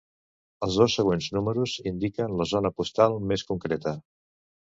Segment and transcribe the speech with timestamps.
[0.67, 3.95] Els dos següents números indiquen la zona postal més concreta.